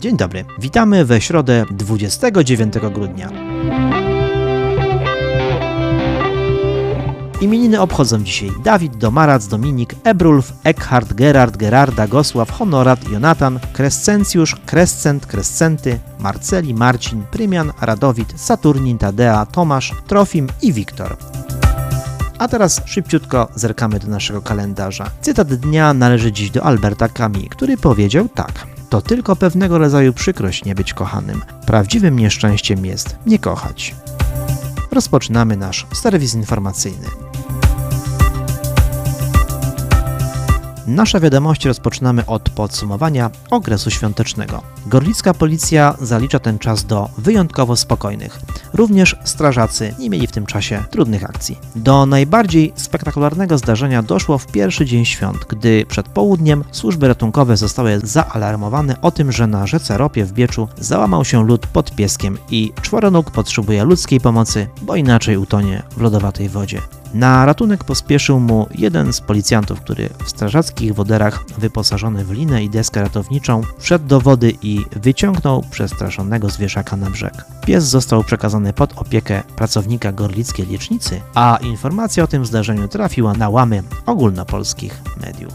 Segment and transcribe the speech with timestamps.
[0.00, 3.30] Dzień dobry, witamy we środę 29 grudnia.
[7.40, 15.26] Imieniny obchodzą dzisiaj Dawid, Domarac, Dominik, Ebrulf, Eckhard, Gerard, Gerarda, Gosław, Honorat, Jonatan, Krescencjusz, Krescent,
[15.26, 21.16] Krescenty, Marceli, Marcin, Prymian, Radowid, Saturnin, Tadea, Tomasz, Trofim i Wiktor.
[22.40, 25.10] A teraz szybciutko zerkamy do naszego kalendarza.
[25.20, 28.66] Cytat dnia należy dziś do Alberta Camus, który powiedział tak.
[28.90, 31.42] To tylko pewnego rodzaju przykrość nie być kochanym.
[31.66, 33.94] Prawdziwym nieszczęściem jest nie kochać.
[34.92, 37.29] Rozpoczynamy nasz serwis informacyjny.
[40.90, 44.62] Nasze wiadomości rozpoczynamy od podsumowania okresu świątecznego.
[44.86, 48.40] Gorlicka policja zalicza ten czas do wyjątkowo spokojnych.
[48.72, 51.58] Również strażacy nie mieli w tym czasie trudnych akcji.
[51.76, 58.00] Do najbardziej spektakularnego zdarzenia doszło w pierwszy dzień świąt, gdy przed południem służby ratunkowe zostały
[58.02, 62.72] zaalarmowane o tym, że na rzece Ropie w Bieczu załamał się lód pod pieskiem i
[62.82, 66.80] czworonóg potrzebuje ludzkiej pomocy, bo inaczej utonie w lodowatej wodzie.
[67.14, 72.70] Na ratunek pospieszył mu jeden z policjantów, który w strażackich woderach wyposażony w linę i
[72.70, 77.44] deskę ratowniczą wszedł do wody i wyciągnął przestraszonego zwierzaka na brzeg.
[77.66, 83.48] Pies został przekazany pod opiekę pracownika gorlickiej lecznicy, a informacja o tym zdarzeniu trafiła na
[83.48, 85.52] łamy ogólnopolskich mediów.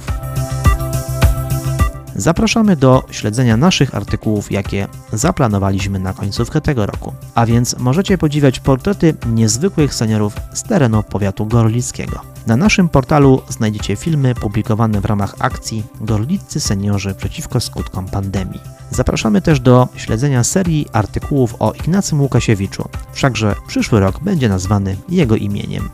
[2.15, 7.13] Zapraszamy do śledzenia naszych artykułów, jakie zaplanowaliśmy na końcówkę tego roku.
[7.35, 12.19] A więc możecie podziwiać portrety niezwykłych seniorów z terenu powiatu gorlickiego.
[12.47, 18.61] Na naszym portalu znajdziecie filmy publikowane w ramach akcji Gorliccy Seniorzy przeciwko skutkom pandemii.
[18.91, 25.35] Zapraszamy też do śledzenia serii artykułów o Ignacym Łukasiewiczu, wszakże przyszły rok będzie nazwany jego
[25.35, 25.89] imieniem.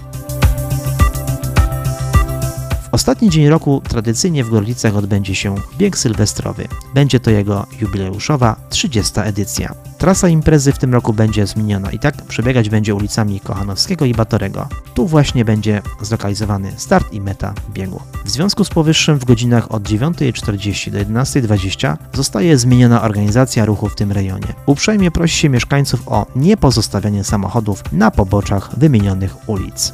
[2.91, 6.67] Ostatni dzień roku tradycyjnie w Gorlicach odbędzie się bieg sylwestrowy.
[6.93, 9.13] Będzie to jego jubileuszowa 30.
[9.23, 9.75] edycja.
[9.97, 14.67] Trasa imprezy w tym roku będzie zmieniona i tak przebiegać będzie ulicami Kochanowskiego i Batorego.
[14.93, 18.01] Tu właśnie będzie zlokalizowany start i meta biegu.
[18.25, 23.95] W związku z powyższym w godzinach od 9.40 do 11.20 zostaje zmieniona organizacja ruchu w
[23.95, 24.53] tym rejonie.
[24.65, 29.93] Uprzejmie prosi się mieszkańców o niepozostawianie samochodów na poboczach wymienionych ulic.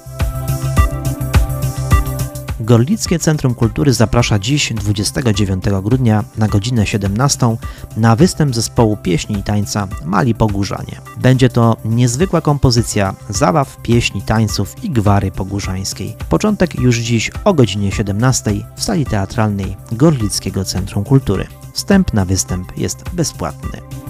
[2.68, 7.58] Gorlickie Centrum Kultury zaprasza dziś, 29 grudnia, na godzinę 17
[7.98, 11.02] na występ zespołu pieśni i tańca Mali Pogórzanie.
[11.18, 16.16] Będzie to niezwykła kompozycja zabaw, pieśni, tańców i gwary pogórzańskiej.
[16.30, 21.48] Początek już dziś o godzinie 17 w sali teatralnej Gorlickiego Centrum Kultury.
[21.74, 24.07] Wstęp na występ jest bezpłatny.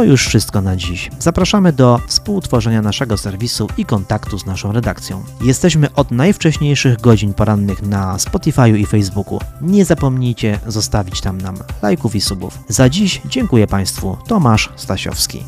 [0.00, 1.10] To już wszystko na dziś.
[1.18, 5.24] Zapraszamy do współtworzenia naszego serwisu i kontaktu z naszą redakcją.
[5.42, 9.40] Jesteśmy od najwcześniejszych godzin porannych na Spotify i Facebooku.
[9.60, 12.58] Nie zapomnijcie zostawić tam nam lajków i subów.
[12.68, 14.16] Za dziś dziękuję Państwu.
[14.26, 15.44] Tomasz Stasiowski.